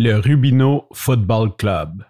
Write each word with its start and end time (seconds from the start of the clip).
le 0.00 0.14
Rubino 0.20 0.86
Football 0.92 1.56
Club. 1.56 2.04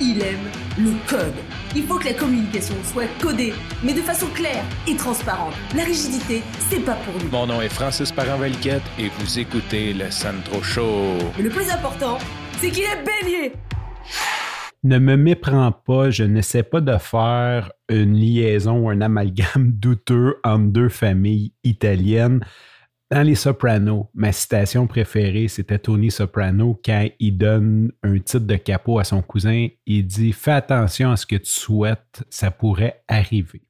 Il 0.00 0.20
aime 0.20 0.50
le 0.76 0.90
code. 1.08 1.34
Il 1.76 1.84
faut 1.84 2.00
que 2.00 2.06
la 2.06 2.14
communication 2.14 2.74
soit 2.82 3.06
codée, 3.22 3.52
mais 3.84 3.94
de 3.94 4.00
façon 4.00 4.26
claire 4.34 4.64
et 4.88 4.96
transparente. 4.96 5.54
La 5.76 5.84
rigidité, 5.84 6.42
c'est 6.68 6.84
pas 6.84 6.94
pour 6.94 7.14
nous. 7.22 7.30
Mon 7.30 7.46
nom 7.46 7.60
est 7.62 7.68
Francis 7.68 8.10
parent 8.10 8.42
et 8.42 9.08
vous 9.20 9.38
écoutez 9.38 9.92
le 9.94 10.10
Sandro 10.10 10.60
Show. 10.60 11.16
Mais 11.36 11.44
le 11.44 11.50
plus 11.50 11.70
important, 11.70 12.18
c'est 12.58 12.72
qu'il 12.72 12.82
est 12.82 13.04
bélier. 13.04 13.52
Ne 14.82 14.98
me 14.98 15.16
méprends 15.16 15.70
pas, 15.70 16.10
je 16.10 16.24
n'essaie 16.24 16.64
pas 16.64 16.80
de 16.80 16.98
faire 16.98 17.70
une 17.88 18.14
liaison 18.14 18.78
ou 18.78 18.90
un 18.90 19.00
amalgame 19.00 19.72
douteux 19.72 20.36
entre 20.44 20.72
deux 20.72 20.88
familles 20.88 21.52
italiennes. 21.64 22.40
Dans 23.10 23.22
Les 23.22 23.36
Sopranos, 23.36 24.10
ma 24.12 24.32
citation 24.32 24.86
préférée, 24.86 25.48
c'était 25.48 25.78
Tony 25.78 26.10
Soprano 26.10 26.78
quand 26.84 27.08
il 27.18 27.38
donne 27.38 27.90
un 28.02 28.18
titre 28.18 28.40
de 28.40 28.56
capot 28.56 28.98
à 28.98 29.04
son 29.04 29.22
cousin. 29.22 29.68
Il 29.86 30.06
dit 30.06 30.32
Fais 30.32 30.52
attention 30.52 31.10
à 31.10 31.16
ce 31.16 31.24
que 31.24 31.36
tu 31.36 31.50
souhaites, 31.50 32.22
ça 32.28 32.50
pourrait 32.50 33.02
arriver. 33.08 33.62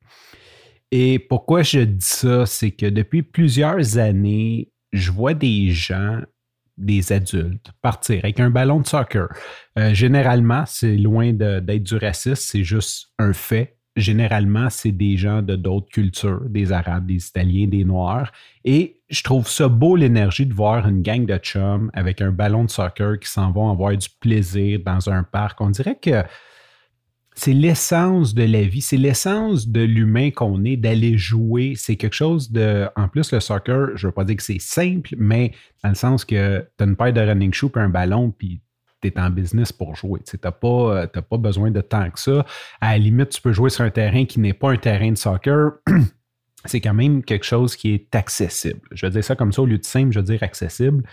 Et 0.91 1.21
pourquoi 1.21 1.63
je 1.63 1.81
dis 1.81 2.05
ça, 2.05 2.47
c'est 2.47 2.73
que 2.73 2.87
depuis 2.87 3.23
plusieurs 3.23 3.99
années, 3.99 4.73
je 4.93 5.13
vois 5.13 5.35
des 5.35 5.71
gens, 5.71 6.21
des 6.77 7.13
adultes, 7.13 7.71
partir 7.81 8.21
avec 8.25 8.41
un 8.41 8.51
ballon 8.51 8.81
de 8.81 8.87
soccer. 8.89 9.29
Euh, 9.79 9.95
généralement, 9.95 10.65
c'est 10.67 10.97
loin 10.97 11.33
d'être 11.33 11.83
du 11.83 11.97
racisme, 11.97 12.35
c'est 12.35 12.65
juste 12.65 13.13
un 13.21 13.33
fait 13.33 13.78
généralement, 13.99 14.71
c'est 14.71 14.93
des 14.93 15.17
gens 15.17 15.43
de 15.43 15.57
d'autres 15.57 15.89
cultures, 15.89 16.43
des 16.49 16.73
Arabes, 16.73 17.07
des 17.07 17.27
Italiens, 17.27 17.67
des 17.67 17.85
Noirs. 17.85 18.33
Et 18.65 19.01
je 19.09 19.23
trouve 19.23 19.49
ça 19.49 19.69
beau 19.69 19.97
l'énergie 19.97 20.47
de 20.47 20.55
voir 20.55 20.89
une 20.89 21.03
gang 21.03 21.27
de 21.27 21.37
chums 21.37 21.91
avec 21.95 22.21
un 22.21 22.33
ballon 22.33 22.65
de 22.65 22.71
soccer 22.71 23.19
qui 23.19 23.29
s'en 23.29 23.53
vont 23.53 23.71
avoir 23.71 23.97
du 23.97 24.09
plaisir 24.21 24.81
dans 24.85 25.11
un 25.11 25.23
parc. 25.23 25.61
On 25.61 25.71
dirait 25.71 25.99
que 26.01 26.23
c'est 27.35 27.53
l'essence 27.53 28.35
de 28.35 28.43
la 28.43 28.63
vie, 28.63 28.81
c'est 28.81 28.97
l'essence 28.97 29.69
de 29.69 29.81
l'humain 29.81 30.31
qu'on 30.31 30.65
est, 30.65 30.77
d'aller 30.77 31.17
jouer. 31.17 31.75
C'est 31.77 31.95
quelque 31.95 32.17
chose 32.17 32.51
de. 32.51 32.89
En 32.97 33.09
plus, 33.09 33.33
le 33.33 33.39
soccer, 33.39 33.97
je 33.97 34.07
ne 34.07 34.11
veux 34.11 34.15
pas 34.15 34.25
dire 34.25 34.37
que 34.37 34.43
c'est 34.43 34.61
simple, 34.61 35.15
mais 35.17 35.53
dans 35.85 35.91
le 35.91 35.95
sens 35.95 36.25
que 36.25 36.67
tu 36.77 36.85
as 36.85 36.87
une 36.87 36.97
paire 36.97 37.13
de 37.13 37.21
running 37.21 37.53
shoes 37.53 37.71
et 37.77 37.79
un 37.79 37.89
ballon, 37.89 38.33
puis 38.37 38.61
tu 39.01 39.09
es 39.09 39.19
en 39.19 39.31
business 39.31 39.73
pour 39.73 39.95
jouer. 39.97 40.21
Tu 40.27 40.37
n'as 40.43 40.53
pas, 40.53 40.69
euh, 40.69 41.07
pas 41.07 41.37
besoin 41.37 41.71
de 41.71 41.81
temps 41.81 42.11
que 42.11 42.21
ça. 42.21 42.45
À 42.81 42.93
la 42.93 42.99
limite, 42.99 43.31
tu 43.31 43.41
peux 43.41 43.53
jouer 43.53 43.71
sur 43.71 43.85
un 43.85 43.91
terrain 43.91 44.25
qui 44.25 44.41
n'est 44.41 44.55
pas 44.55 44.71
un 44.71 44.77
terrain 44.77 45.11
de 45.11 45.19
soccer. 45.19 45.73
c'est 46.65 46.81
quand 46.81 46.95
même 46.95 47.23
quelque 47.23 47.45
chose 47.45 47.77
qui 47.77 47.95
est 47.95 48.15
accessible. 48.15 48.81
Je 48.93 49.07
vais 49.07 49.11
dire 49.11 49.25
ça 49.25 49.37
comme 49.37 49.53
ça, 49.53 49.63
au 49.63 49.67
lieu 49.67 49.79
de 49.79 49.85
simple, 49.85 50.13
je 50.13 50.19
veux 50.19 50.25
dire 50.25 50.43
accessible. 50.43 51.05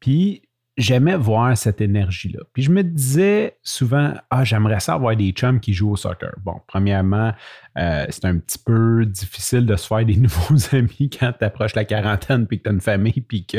Puis 0.00 0.42
j'aimais 0.76 1.16
voir 1.16 1.56
cette 1.56 1.80
énergie-là. 1.80 2.40
Puis 2.52 2.62
je 2.62 2.70
me 2.70 2.82
disais 2.82 3.56
souvent, 3.62 4.12
ah, 4.30 4.44
j'aimerais 4.44 4.80
ça 4.80 4.94
avoir 4.94 5.16
des 5.16 5.30
chums 5.30 5.58
qui 5.58 5.72
jouent 5.72 5.92
au 5.92 5.96
soccer. 5.96 6.34
Bon, 6.42 6.60
premièrement, 6.66 7.32
euh, 7.78 8.06
c'est 8.10 8.26
un 8.26 8.36
petit 8.38 8.58
peu 8.58 9.06
difficile 9.06 9.64
de 9.64 9.76
se 9.76 9.86
faire 9.86 10.04
des 10.04 10.16
nouveaux 10.16 10.58
amis 10.72 11.10
quand 11.18 11.32
tu 11.38 11.44
approches 11.44 11.74
la 11.74 11.84
quarantaine, 11.84 12.46
puis 12.46 12.58
que 12.58 12.64
tu 12.64 12.68
as 12.68 12.72
une 12.72 12.80
famille, 12.80 13.20
puis 13.20 13.46
que 13.46 13.58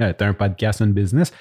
euh, 0.00 0.12
tu 0.16 0.24
as 0.24 0.26
un 0.26 0.34
podcast, 0.34 0.82
un 0.82 0.88
business. 0.88 1.32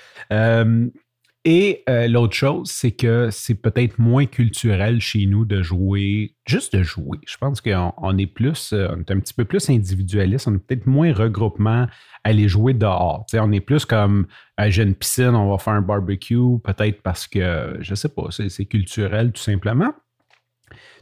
Et 1.47 1.83
euh, 1.87 2.07
l'autre 2.07 2.33
chose, 2.33 2.71
c'est 2.71 2.89
que 2.91 3.29
c'est 3.31 3.53
peut-être 3.53 3.99
moins 3.99 4.25
culturel 4.25 4.99
chez 4.99 5.27
nous 5.27 5.45
de 5.45 5.61
jouer, 5.61 6.35
juste 6.47 6.75
de 6.75 6.81
jouer. 6.81 7.19
Je 7.27 7.37
pense 7.37 7.61
qu'on 7.61 8.17
est 8.17 8.25
plus, 8.25 8.73
euh, 8.73 8.87
on 8.91 9.01
est 9.01 9.11
un 9.11 9.19
petit 9.19 9.35
peu 9.35 9.45
plus 9.45 9.69
individualiste, 9.69 10.47
on 10.47 10.55
est 10.55 10.57
peut-être 10.57 10.87
moins 10.87 11.13
regroupement 11.13 11.83
à 11.83 11.89
aller 12.23 12.47
jouer 12.49 12.73
dehors. 12.73 13.27
on 13.35 13.51
est 13.51 13.59
plus 13.59 13.85
comme 13.85 14.25
euh, 14.59 14.71
j'ai 14.71 14.81
une 14.81 14.95
piscine, 14.95 15.35
on 15.35 15.51
va 15.51 15.59
faire 15.59 15.73
un 15.73 15.81
barbecue, 15.81 16.57
peut-être 16.63 17.03
parce 17.03 17.27
que, 17.27 17.77
je 17.79 17.93
sais 17.93 18.09
pas, 18.09 18.29
c'est 18.31 18.65
culturel 18.65 19.31
tout 19.31 19.43
simplement. 19.43 19.93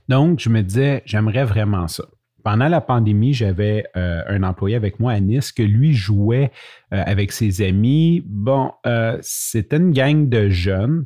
Donc, 0.09 0.41
je 0.41 0.49
me 0.49 0.61
disais, 0.61 1.03
j'aimerais 1.05 1.45
vraiment 1.45 1.87
ça 1.87 2.03
pendant 2.43 2.67
la 2.67 2.81
pandémie, 2.81 3.33
j'avais 3.33 3.85
euh, 3.95 4.21
un 4.27 4.43
employé 4.43 4.75
avec 4.75 4.99
moi 4.99 5.13
à 5.13 5.19
Nice 5.19 5.51
que 5.51 5.63
lui 5.63 5.93
jouait 5.93 6.51
euh, 6.93 7.01
avec 7.05 7.31
ses 7.31 7.65
amis. 7.65 8.21
Bon, 8.25 8.71
euh, 8.85 9.17
c'était 9.21 9.77
une 9.77 9.91
gang 9.91 10.27
de 10.29 10.49
jeunes. 10.49 11.05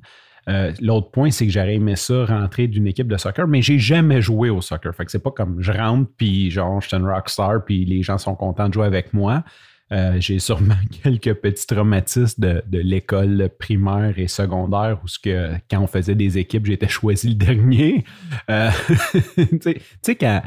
L'autre 0.80 1.12
point, 1.12 1.30
c'est 1.30 1.46
que 1.46 1.52
j'aurais 1.52 1.76
aimé 1.76 1.98
ça 1.98 2.24
rentrer 2.24 2.68
d'une 2.68 2.88
équipe 2.88 3.10
de 3.10 3.18
soccer, 3.18 3.46
mais 3.50 3.62
j'ai 3.62 3.80
jamais 3.80 4.22
joué 4.22 4.50
au 4.50 4.62
soccer. 4.62 4.96
Fait 4.96 5.04
que 5.04 5.12
c'est 5.12 5.22
pas 5.22 5.32
comme 5.32 5.62
je 5.62 5.74
rentre 5.74 6.10
puis 6.16 6.50
genre 6.52 6.80
je 6.80 6.88
suis 6.88 6.96
une 6.96 7.06
rockstar 7.06 7.66
puis 7.66 7.84
les 7.84 8.02
gens 8.02 8.18
sont 8.18 8.34
contents 8.34 8.70
de 8.70 8.74
jouer 8.74 8.86
avec 8.86 9.14
moi. 9.14 9.44
Euh, 9.92 10.18
j'ai 10.20 10.40
sûrement 10.40 10.76
quelques 11.04 11.34
petits 11.36 11.66
traumatismes 11.66 12.42
de, 12.42 12.80
l'école 12.80 13.50
primaire 13.58 14.14
et 14.18 14.28
secondaire 14.28 15.00
où 15.04 15.08
que, 15.24 15.54
quand 15.70 15.82
on 15.82 15.88
faisait 15.88 16.16
des 16.16 16.38
équipes, 16.38 16.66
j'étais 16.66 16.88
choisi 16.88 17.30
le 17.30 17.36
dernier. 17.36 18.04
Euh, 18.50 18.70
tu 19.62 19.76
sais, 20.02 20.16
quand, 20.16 20.42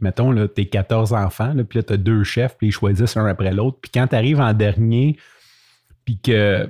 mettons, 0.00 0.32
là, 0.32 0.48
t'es 0.48 0.66
14 0.66 1.12
enfants, 1.12 1.54
puis 1.68 1.78
là, 1.78 1.82
t'as 1.84 1.96
deux 1.96 2.24
chefs, 2.24 2.56
puis 2.56 2.68
ils 2.68 2.72
choisissent 2.72 3.16
un 3.16 3.26
après 3.26 3.52
l'autre. 3.52 3.78
Puis 3.80 3.90
quand 3.94 4.08
t'arrives 4.08 4.40
en 4.40 4.52
dernier, 4.52 5.16
puis 6.04 6.18
que 6.18 6.68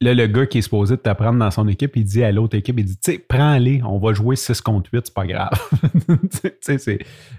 là, 0.00 0.14
le 0.14 0.26
gars 0.26 0.46
qui 0.46 0.58
est 0.58 0.62
supposé 0.62 0.96
de 0.96 1.00
t'apprendre 1.00 1.38
dans 1.38 1.50
son 1.50 1.68
équipe, 1.68 1.96
il 1.96 2.04
dit 2.04 2.24
à 2.24 2.32
l'autre 2.32 2.56
équipe, 2.56 2.78
il 2.78 2.84
dit, 2.84 2.98
tu 2.98 3.18
prends-les, 3.18 3.82
on 3.82 3.98
va 3.98 4.12
jouer 4.12 4.36
6 4.36 4.60
contre 4.60 4.90
8, 4.92 5.06
c'est 5.06 5.14
pas 5.14 5.26
grave. 5.26 5.50
tu 6.08 6.50
sais, 6.60 6.78
c'est, 6.78 6.98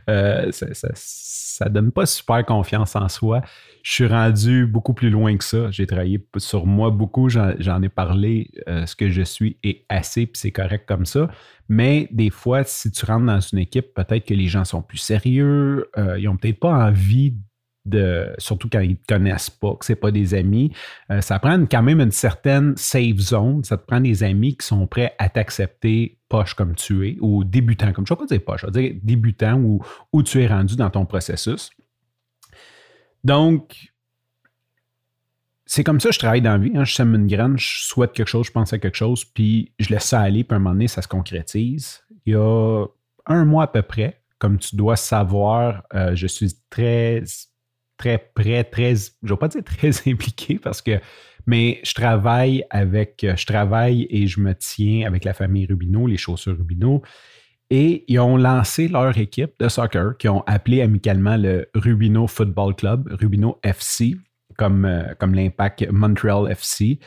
euh, 0.10 0.52
ça, 0.52 0.68
ça, 0.94 1.70
donne 1.70 1.92
pas 1.92 2.06
super 2.06 2.46
confiance 2.46 2.96
en 2.96 3.08
soi 3.10 3.42
je 3.84 3.94
suis 3.94 4.08
rendu 4.08 4.66
beaucoup 4.66 4.94
plus 4.94 5.10
loin 5.10 5.36
que 5.38 5.44
ça. 5.44 5.72
J'ai 5.72 5.88
travaillé 5.88 6.24
sur 6.38 6.66
moi 6.66 6.92
beaucoup, 6.92 7.30
j'en 7.30 7.82
ai 7.82 7.90
parlé. 7.90 8.50
Euh, 8.68 8.86
ce 8.86 8.96
que 8.96 9.10
je 9.10 9.22
suis 9.22 9.58
est 9.64 9.86
assez, 9.90 10.26
puis 10.26 10.40
c'est 10.40 10.52
correct 10.52 10.86
comme 10.88 11.06
ça. 11.06 11.30
Mais 11.68 12.08
des 12.12 12.30
fois, 12.30 12.64
si 12.64 12.92
tu 12.92 13.06
rentres 13.06 13.26
dans 13.26 13.40
une 13.40 13.60
équipe, 13.60 13.94
peut-être 13.94 14.26
que 14.26 14.34
les 14.34 14.48
gens 14.48 14.66
sont 14.66 14.82
plus 14.82 14.98
sérieux, 14.98 15.90
euh, 15.98 16.20
ils 16.20 16.26
n'ont 16.26 16.38
peut-être 16.38 16.60
pas 16.60 16.74
envie 16.74 17.32
de, 17.32 17.38
surtout 18.38 18.70
quand 18.70 18.80
ils 18.80 18.92
ne 18.92 18.96
te 18.96 19.08
connaissent 19.08 19.50
pas, 19.50 19.76
que 19.76 19.86
ce 19.86 19.94
pas 19.94 20.12
des 20.12 20.34
amis. 20.34 20.72
Euh, 21.10 21.22
ça 21.22 21.40
prend 21.40 21.60
quand 21.66 21.82
même 21.82 22.00
une 22.00 22.12
certaine 22.12 22.76
safe 22.78 23.18
zone. 23.18 23.64
Ça 23.64 23.78
te 23.78 23.86
prend 23.86 24.00
des 24.00 24.24
amis 24.24 24.56
qui 24.56 24.66
sont 24.66 24.88
prêts 24.88 25.16
à 25.18 25.30
t'accepter 25.30 26.20
poche 26.30 26.54
comme 26.54 26.76
tu 26.76 27.08
es, 27.08 27.18
ou 27.20 27.44
débutant 27.44 27.92
comme 27.92 28.08
je 28.08 28.14
ne 28.14 28.20
vais 28.20 28.26
pas 28.26 28.36
dire 28.36 28.46
poche, 28.46 28.62
je 28.62 28.66
vais 28.68 28.90
dire 28.90 29.00
débutant 29.04 29.60
ou 29.60 29.84
où 30.14 30.24
tu 30.24 30.42
es 30.42 30.48
rendu 30.48 30.76
dans 30.76 30.90
ton 30.90 31.06
processus. 31.06 31.70
Donc, 33.24 33.92
c'est 35.66 35.84
comme 35.84 36.00
ça 36.00 36.10
que 36.10 36.16
je 36.16 36.20
travaille 36.20 36.42
dans 36.42 36.52
la 36.52 36.58
vie. 36.58 36.72
Hein. 36.76 36.84
Je 36.84 36.94
sème 36.94 37.16
une 37.16 37.28
graine, 37.28 37.58
je 37.58 37.86
souhaite 37.86 38.14
quelque 38.14 38.28
chose, 38.28 38.48
je 38.48 38.52
pense 38.52 38.74
à 38.74 38.80
quelque 38.80 38.98
chose, 38.98 39.26
puis 39.26 39.74
je 39.80 39.90
laisse 39.90 40.06
ça 40.06 40.22
aller, 40.22 40.44
puis 40.44 40.54
à 40.54 40.58
un 40.58 40.60
moment 40.60 40.74
donné, 40.74 40.88
ça 40.88 41.02
se 41.02 41.08
concrétise. 41.08 42.02
Il 42.26 42.34
y 42.34 42.36
a 42.36 42.86
un 43.26 43.46
mois 43.46 43.64
à 43.64 43.68
peu 43.68 43.82
près, 43.82 44.22
comme 44.38 44.58
tu 44.58 44.76
dois 44.76 44.96
savoir, 44.96 45.84
euh, 45.94 46.16
je 46.16 46.28
suis 46.28 46.54
très, 46.70 47.24
très 48.02 48.18
près, 48.34 48.64
très, 48.64 48.96
je 48.96 49.12
ne 49.24 49.30
vais 49.30 49.38
pas 49.38 49.48
dire 49.48 49.64
très 49.64 49.90
impliqué 50.12 50.60
parce 50.60 50.82
que, 50.82 51.00
mais 51.46 51.80
je 51.84 51.94
travaille 51.94 52.64
avec, 52.70 53.26
je 53.36 53.46
travaille 53.46 54.08
et 54.10 54.28
je 54.28 54.40
me 54.40 54.54
tiens 54.54 55.08
avec 55.08 55.24
la 55.24 55.34
famille 55.34 55.66
Rubino, 55.66 56.08
les 56.08 56.18
chaussures 56.18 56.58
Rubino. 56.58 57.02
Et 57.70 58.04
ils 58.10 58.20
ont 58.20 58.36
lancé 58.36 58.90
leur 58.90 59.18
équipe 59.18 59.54
de 59.60 59.70
soccer 59.70 60.18
qui 60.18 60.28
ont 60.28 60.44
appelé 60.46 60.82
amicalement 60.82 61.38
le 61.38 61.70
Rubino 61.74 62.28
Football 62.28 62.76
Club, 62.76 63.08
Rubino 63.20 63.60
FC, 63.64 64.18
comme, 64.58 64.84
euh, 64.84 65.14
comme 65.18 65.34
l'impact 65.34 65.90
Montreal 65.90 66.52
FC, 66.52 67.00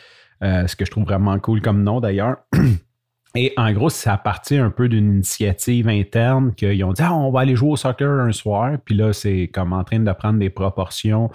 euh, 0.43 0.67
ce 0.67 0.75
que 0.75 0.87
je 0.87 0.91
trouve 0.91 1.05
vraiment 1.05 1.39
cool 1.39 1.61
comme 1.61 1.83
nom 1.83 2.01
d'ailleurs. 2.01 2.39
Et 3.37 3.53
en 3.57 3.73
gros, 3.73 3.91
ça 3.91 4.17
partit 4.17 4.57
un 4.57 4.71
peu 4.71 4.89
d'une 4.89 5.15
initiative 5.15 5.89
interne 5.89 6.55
qu'ils 6.55 6.85
ont 6.85 6.93
dit 6.93 7.03
ah, 7.03 7.15
on 7.15 7.33
va 7.33 7.41
aller 7.41 7.57
jouer 7.57 7.71
au 7.71 7.77
soccer 7.77 8.09
un 8.09 8.33
soir. 8.33 8.77
Puis 8.85 8.95
là, 8.95 9.13
c'est 9.13 9.51
comme 9.53 9.73
en 9.73 9.83
train 9.83 9.99
de 9.99 10.13
prendre 10.13 10.39
des 10.39 10.51
proportions 10.51 11.31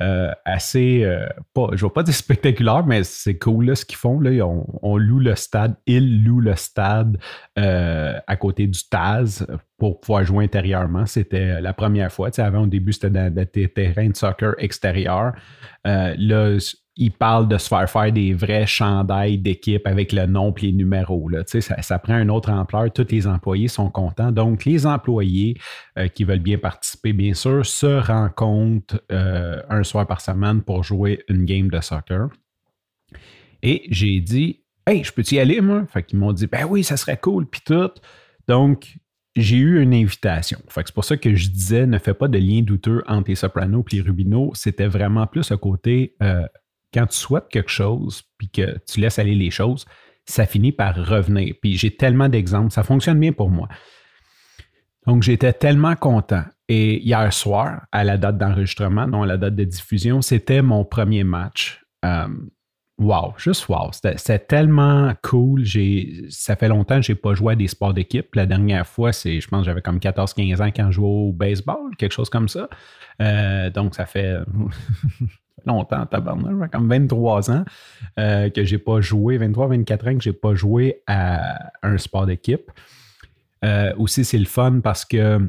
euh, 0.00 0.32
assez, 0.44 1.04
euh, 1.04 1.24
je 1.56 1.84
ne 1.84 1.88
vais 1.88 1.92
pas 1.92 2.02
dire 2.02 2.14
spectaculaire, 2.14 2.84
mais 2.84 3.04
c'est 3.04 3.38
cool 3.38 3.66
là, 3.66 3.74
ce 3.76 3.84
qu'ils 3.84 3.96
font. 3.96 4.20
On, 4.82 4.96
loue 4.96 5.20
le 5.20 5.36
stade, 5.36 5.76
ils 5.86 6.24
louent 6.24 6.40
le 6.40 6.56
stade 6.56 7.18
euh, 7.58 8.18
à 8.26 8.36
côté 8.36 8.66
du 8.66 8.80
Taz 8.88 9.46
pour 9.78 10.00
pouvoir 10.00 10.24
jouer 10.24 10.44
intérieurement. 10.44 11.06
C'était 11.06 11.60
la 11.60 11.72
première 11.72 12.10
fois. 12.10 12.30
avant, 12.38 12.62
au 12.62 12.66
début, 12.66 12.92
c'était 12.92 13.10
dans 13.10 13.32
des 13.32 13.68
terrains 13.68 14.08
de 14.08 14.16
soccer 14.16 14.54
extérieurs. 14.58 15.32
là, 15.84 16.58
il 16.96 17.10
parle 17.10 17.48
de 17.48 17.58
se 17.58 17.68
faire 17.68 17.90
faire 17.90 18.12
des 18.12 18.32
vrais 18.32 18.66
chandails 18.66 19.38
d'équipe 19.38 19.86
avec 19.86 20.12
le 20.12 20.26
nom 20.26 20.54
et 20.56 20.66
les 20.66 20.72
numéros. 20.72 21.28
Là. 21.28 21.42
Ça, 21.46 21.60
ça 21.82 21.98
prend 21.98 22.18
une 22.18 22.30
autre 22.30 22.50
ampleur. 22.50 22.92
Tous 22.92 23.06
les 23.10 23.26
employés 23.26 23.68
sont 23.68 23.90
contents. 23.90 24.30
Donc, 24.30 24.64
les 24.64 24.86
employés 24.86 25.56
euh, 25.98 26.06
qui 26.06 26.22
veulent 26.22 26.38
bien 26.38 26.58
participer, 26.58 27.12
bien 27.12 27.34
sûr, 27.34 27.66
se 27.66 27.86
rencontrent 27.86 29.02
euh, 29.10 29.60
un 29.68 29.82
soir 29.82 30.06
par 30.06 30.20
semaine 30.20 30.62
pour 30.62 30.84
jouer 30.84 31.24
une 31.28 31.44
game 31.44 31.68
de 31.68 31.80
soccer. 31.80 32.28
Et 33.62 33.82
j'ai 33.90 34.20
dit, 34.20 34.60
Hey, 34.86 35.02
je 35.02 35.12
peux 35.12 35.22
y 35.32 35.38
aller, 35.38 35.60
moi? 35.60 35.86
Fait 35.88 36.02
qu'ils 36.02 36.18
m'ont 36.18 36.32
dit, 36.32 36.46
Ben 36.46 36.64
oui, 36.64 36.84
ça 36.84 36.96
serait 36.96 37.16
cool, 37.16 37.46
puis 37.46 37.62
tout. 37.64 37.90
Donc, 38.46 38.98
j'ai 39.34 39.56
eu 39.56 39.82
une 39.82 39.94
invitation. 39.94 40.60
c'est 40.68 40.92
pour 40.92 41.04
ça 41.04 41.16
que 41.16 41.34
je 41.34 41.48
disais 41.48 41.86
ne 41.86 41.98
fais 41.98 42.14
pas 42.14 42.28
de 42.28 42.38
lien 42.38 42.62
douteux 42.62 43.02
entre 43.08 43.30
les 43.30 43.34
sopranos 43.34 43.84
et 43.90 43.96
les 43.96 44.02
rubino. 44.02 44.52
C'était 44.54 44.86
vraiment 44.86 45.26
plus 45.26 45.50
à 45.50 45.56
côté 45.56 46.14
euh, 46.22 46.46
quand 46.94 47.06
tu 47.08 47.18
souhaites 47.18 47.48
quelque 47.50 47.70
chose 47.70 48.22
puis 48.38 48.48
que 48.48 48.78
tu 48.86 49.00
laisses 49.00 49.18
aller 49.18 49.34
les 49.34 49.50
choses, 49.50 49.84
ça 50.24 50.46
finit 50.46 50.72
par 50.72 50.94
revenir. 50.94 51.54
Puis 51.60 51.76
j'ai 51.76 51.94
tellement 51.94 52.28
d'exemples, 52.28 52.72
ça 52.72 52.82
fonctionne 52.82 53.18
bien 53.18 53.32
pour 53.32 53.50
moi. 53.50 53.68
Donc 55.06 55.22
j'étais 55.22 55.52
tellement 55.52 55.96
content. 55.96 56.44
Et 56.68 57.02
hier 57.04 57.30
soir, 57.32 57.82
à 57.92 58.04
la 58.04 58.16
date 58.16 58.38
d'enregistrement, 58.38 59.06
non 59.06 59.24
à 59.24 59.26
la 59.26 59.36
date 59.36 59.54
de 59.54 59.64
diffusion, 59.64 60.22
c'était 60.22 60.62
mon 60.62 60.84
premier 60.84 61.24
match. 61.24 61.84
Euh, 62.04 62.28
wow, 62.98 63.34
juste 63.36 63.68
wow. 63.68 63.90
C'était 63.92 64.38
tellement 64.38 65.12
cool. 65.22 65.64
Ça 66.28 66.56
fait 66.56 66.68
longtemps 66.68 66.96
que 66.96 67.02
je 67.02 67.12
n'ai 67.12 67.16
pas 67.16 67.34
joué 67.34 67.52
à 67.52 67.56
des 67.56 67.68
sports 67.68 67.94
d'équipe. 67.94 68.34
La 68.34 68.46
dernière 68.46 68.86
fois, 68.86 69.12
c'est, 69.12 69.40
je 69.40 69.48
pense 69.48 69.60
que 69.60 69.66
j'avais 69.66 69.82
comme 69.82 69.98
14-15 69.98 70.62
ans 70.62 70.70
quand 70.74 70.86
je 70.86 70.96
jouais 70.96 71.06
au 71.06 71.32
baseball, 71.32 71.96
quelque 71.98 72.12
chose 72.12 72.30
comme 72.30 72.48
ça. 72.48 72.68
Euh, 73.20 73.70
donc, 73.70 73.94
ça 73.94 74.06
fait 74.06 74.36
longtemps, 75.66 76.06
tabarnak, 76.06 76.70
comme 76.70 76.88
23 76.88 77.50
ans 77.50 77.64
euh, 78.18 78.50
que 78.50 78.64
j'ai 78.64 78.78
pas 78.78 79.00
joué, 79.00 79.38
23-24 79.38 80.10
ans 80.10 80.18
que 80.18 80.22
j'ai 80.22 80.32
pas 80.32 80.54
joué 80.54 81.02
à 81.06 81.70
un 81.82 81.98
sport 81.98 82.26
d'équipe. 82.26 82.70
Euh, 83.64 83.94
aussi, 83.96 84.24
c'est 84.24 84.38
le 84.38 84.44
fun 84.44 84.80
parce 84.80 85.04
que 85.04 85.40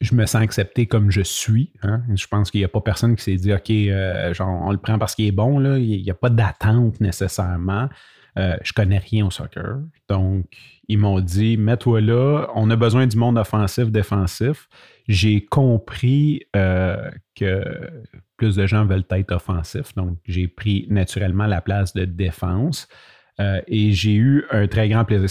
je 0.00 0.14
me 0.14 0.26
sens 0.26 0.42
accepté 0.42 0.86
comme 0.86 1.10
je 1.10 1.22
suis. 1.22 1.72
Hein. 1.82 2.02
Je 2.14 2.26
pense 2.26 2.50
qu'il 2.50 2.60
n'y 2.60 2.64
a 2.64 2.68
pas 2.68 2.80
personne 2.80 3.16
qui 3.16 3.24
s'est 3.24 3.36
dit 3.36 3.52
OK, 3.52 3.70
euh, 3.70 4.32
genre, 4.32 4.62
on 4.64 4.70
le 4.70 4.78
prend 4.78 4.98
parce 4.98 5.14
qu'il 5.14 5.26
est 5.26 5.32
bon. 5.32 5.60
Il 5.76 6.02
n'y 6.02 6.10
a 6.10 6.14
pas 6.14 6.30
d'attente 6.30 7.00
nécessairement. 7.00 7.88
Euh, 8.38 8.56
je 8.62 8.72
connais 8.72 8.98
rien 8.98 9.26
au 9.26 9.30
soccer. 9.30 9.80
Donc, 10.08 10.46
ils 10.86 10.98
m'ont 10.98 11.20
dit 11.20 11.56
mets-toi 11.56 12.00
là, 12.00 12.46
on 12.54 12.70
a 12.70 12.76
besoin 12.76 13.06
du 13.06 13.16
monde 13.16 13.38
offensif, 13.38 13.90
défensif. 13.90 14.68
J'ai 15.08 15.44
compris 15.44 16.44
euh, 16.54 17.10
que 17.34 17.64
plus 18.36 18.54
de 18.54 18.66
gens 18.66 18.84
veulent 18.84 19.04
être 19.10 19.32
offensifs. 19.32 19.94
Donc, 19.96 20.18
j'ai 20.26 20.46
pris 20.46 20.86
naturellement 20.90 21.46
la 21.46 21.60
place 21.60 21.92
de 21.94 22.04
défense. 22.04 22.86
et 23.38 23.92
j'ai 23.92 24.14
eu 24.14 24.44
un 24.50 24.66
très 24.68 24.88
grand 24.88 25.04
plaisir 25.04 25.28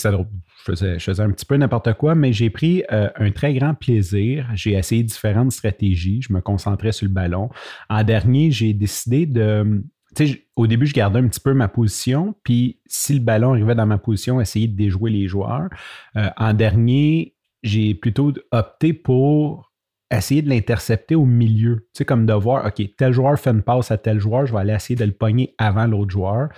je 0.76 1.00
faisais, 1.00 1.24
un 1.24 1.32
petit 1.32 1.46
peu 1.46 1.56
n'importe 1.56 1.94
quoi, 1.94 2.16
mais 2.16 2.34
j'ai 2.34 2.50
pris 2.50 2.84
euh, 2.92 3.10
un 3.16 3.32
très 3.32 3.54
grand 3.54 3.74
plaisir. 3.74 4.48
J'ai 4.56 4.74
essayé 4.74 5.04
différentes 5.04 5.52
stratégies. 5.52 6.22
Je 6.22 6.34
me 6.34 6.42
concentrais 6.42 6.92
sur 6.92 7.08
le 7.08 7.14
ballon. 7.14 7.50
En 7.90 8.04
dernier, 8.04 8.52
j'ai 8.52 8.74
décidé 8.74 9.26
de. 9.26 9.84
Sais, 10.16 10.46
au 10.56 10.68
début, 10.68 10.88
je 10.88 10.94
gardais 10.94 11.20
un 11.20 11.28
petit 11.28 11.40
peu 11.40 11.54
ma 11.54 11.68
position, 11.68 12.34
puis 12.44 12.80
si 12.88 13.14
le 13.14 13.20
ballon 13.20 13.52
arrivait 13.52 13.76
dans 13.76 13.86
ma 13.86 14.00
position, 14.00 14.42
essayer 14.42 14.68
de 14.68 14.76
déjouer 14.76 15.12
les 15.12 15.28
joueurs. 15.28 15.70
Euh, 16.16 16.30
en 16.38 16.54
dernier, 16.54 17.36
j'ai 17.62 17.94
plutôt 17.94 18.34
opté 18.52 18.94
pour 18.94 19.72
essayer 20.10 20.42
de 20.42 20.50
l'intercepter 20.50 21.16
au 21.16 21.26
milieu. 21.26 21.88
Tu 21.94 22.00
sais, 22.00 22.06
comme 22.06 22.26
de 22.26 22.34
voir, 22.34 22.66
OK, 22.66 22.82
tel 22.98 23.14
joueur 23.14 23.38
fait 23.40 23.52
une 23.52 23.62
passe 23.62 23.92
à 23.92 23.98
tel 23.98 24.20
joueur, 24.20 24.46
je 24.46 24.54
vais 24.54 24.60
aller 24.60 24.74
essayer 24.74 24.96
de 24.96 25.06
le 25.06 25.12
pogner 25.12 25.54
avant 25.58 25.86
l'autre 25.86 26.12
joueur, 26.12 26.50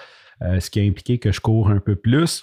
euh, 0.41 0.59
ce 0.59 0.69
qui 0.69 0.79
a 0.79 0.83
impliqué 0.83 1.17
que 1.17 1.31
je 1.31 1.41
cours 1.41 1.69
un 1.69 1.79
peu 1.79 1.95
plus. 1.95 2.41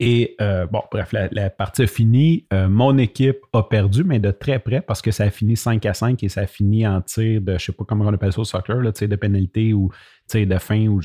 Et 0.00 0.36
euh, 0.40 0.66
bon, 0.66 0.82
bref, 0.90 1.12
la, 1.12 1.50
partie 1.50 1.82
a 1.82 1.86
fini. 1.86 2.46
Euh, 2.52 2.68
mon 2.68 2.98
équipe 2.98 3.38
a 3.52 3.62
perdu, 3.62 4.04
mais 4.04 4.18
de 4.18 4.30
très 4.30 4.58
près 4.58 4.80
parce 4.80 5.02
que 5.02 5.10
ça 5.10 5.24
a 5.24 5.30
fini 5.30 5.56
5 5.56 5.84
à 5.86 5.94
5 5.94 6.22
et 6.22 6.28
ça 6.28 6.42
a 6.42 6.46
fini 6.46 6.86
en 6.86 7.00
tir 7.00 7.40
de, 7.40 7.52
je 7.52 7.54
ne 7.54 7.58
sais 7.58 7.72
pas 7.72 7.84
comment 7.84 8.06
on 8.06 8.12
appelle 8.12 8.32
ça 8.32 8.40
au 8.40 8.44
soccer, 8.44 8.76
là, 8.76 8.90
de 8.90 9.16
pénalité 9.16 9.72
ou 9.72 9.90
de 10.34 10.58
fin 10.58 10.86
ou 10.86 11.00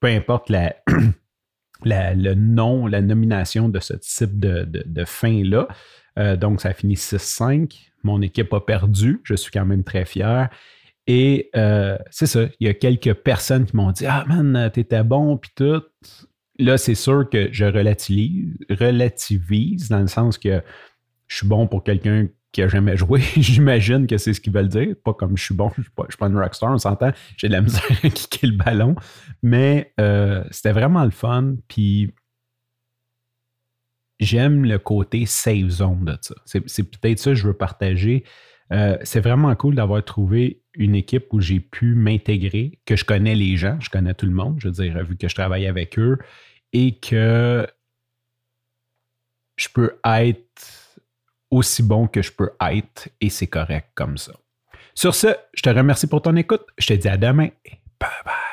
peu 0.00 0.08
importe 0.08 0.50
la, 1.84 2.14
le 2.14 2.34
nom, 2.34 2.86
la 2.86 3.00
nomination 3.00 3.68
de 3.68 3.80
ce 3.80 3.94
type 3.94 4.38
de, 4.38 5.04
fin-là. 5.04 5.68
Euh, 6.18 6.36
donc, 6.36 6.60
ça 6.60 6.70
a 6.70 6.72
fini 6.72 6.94
6-5. 6.94 7.90
Mon 8.02 8.22
équipe 8.22 8.52
a 8.52 8.60
perdu. 8.60 9.20
Je 9.24 9.34
suis 9.34 9.50
quand 9.50 9.66
même 9.66 9.84
très 9.84 10.04
fier. 10.04 10.48
Et 11.08 11.50
c'est 12.10 12.26
ça, 12.26 12.46
il 12.58 12.66
y 12.66 12.70
a 12.70 12.74
quelques 12.74 13.14
personnes 13.14 13.64
qui 13.64 13.76
m'ont 13.76 13.92
dit 13.92 14.06
Ah 14.06 14.24
man, 14.26 14.70
t'étais 14.72 15.04
bon, 15.04 15.36
puis 15.36 15.50
tout 15.54 15.82
là, 16.58 16.78
c'est 16.78 16.94
sûr 16.94 17.28
que 17.28 17.48
je 17.52 17.64
relativise, 17.64 19.88
dans 19.88 20.00
le 20.00 20.06
sens 20.06 20.38
que 20.38 20.62
je 21.26 21.36
suis 21.36 21.46
bon 21.46 21.66
pour 21.66 21.84
quelqu'un 21.84 22.28
qui 22.52 22.62
a 22.62 22.68
jamais 22.68 22.96
joué. 22.96 23.20
J'imagine 23.36 24.06
que 24.06 24.16
c'est 24.16 24.32
ce 24.32 24.40
qu'ils 24.40 24.52
veulent 24.52 24.68
dire. 24.68 24.94
Pas 25.04 25.12
comme 25.12 25.36
je 25.36 25.44
suis 25.44 25.54
bon, 25.54 25.70
je 25.76 25.82
suis 25.82 25.90
pas, 25.90 26.04
suis 26.08 26.16
pas 26.16 26.28
une 26.28 26.38
rockstar, 26.38 26.72
on 26.72 26.78
s'entend. 26.78 27.12
J'ai 27.36 27.48
de 27.48 27.52
la 27.52 27.60
misère 27.62 27.82
à 28.02 28.08
kicker 28.08 28.46
le 28.46 28.56
ballon. 28.56 28.94
Mais 29.42 29.92
euh, 30.00 30.44
c'était 30.50 30.72
vraiment 30.72 31.04
le 31.04 31.10
fun. 31.10 31.56
Puis 31.68 32.14
j'aime 34.18 34.64
le 34.64 34.78
côté 34.78 35.26
safe 35.26 35.68
zone 35.68 36.04
de 36.04 36.16
ça. 36.20 36.34
C'est 36.44 36.84
peut-être 36.84 37.18
ça 37.18 37.30
que 37.30 37.36
je 37.36 37.46
veux 37.46 37.56
partager. 37.56 38.24
Euh, 38.72 38.98
c'est 39.02 39.20
vraiment 39.20 39.54
cool 39.54 39.74
d'avoir 39.76 40.04
trouvé 40.04 40.62
une 40.74 40.94
équipe 40.94 41.32
où 41.32 41.40
j'ai 41.40 41.60
pu 41.60 41.94
m'intégrer, 41.94 42.78
que 42.84 42.96
je 42.96 43.04
connais 43.04 43.34
les 43.34 43.56
gens, 43.56 43.78
je 43.80 43.90
connais 43.90 44.14
tout 44.14 44.26
le 44.26 44.32
monde, 44.32 44.56
je 44.58 44.68
veux 44.68 44.74
dire, 44.74 45.02
vu 45.04 45.16
que 45.16 45.28
je 45.28 45.34
travaille 45.34 45.66
avec 45.66 45.98
eux, 45.98 46.18
et 46.72 46.98
que 46.98 47.66
je 49.56 49.68
peux 49.72 49.98
être 50.04 51.00
aussi 51.50 51.82
bon 51.82 52.06
que 52.06 52.22
je 52.22 52.32
peux 52.32 52.50
être 52.60 53.08
et 53.20 53.30
c'est 53.30 53.46
correct 53.46 53.88
comme 53.94 54.18
ça. 54.18 54.32
Sur 54.94 55.14
ce, 55.14 55.28
je 55.54 55.62
te 55.62 55.70
remercie 55.70 56.06
pour 56.06 56.22
ton 56.22 56.36
écoute. 56.36 56.66
Je 56.78 56.88
te 56.88 56.92
dis 56.94 57.08
à 57.08 57.16
demain 57.16 57.48
et 57.64 57.78
bye 58.00 58.10
bye. 58.24 58.45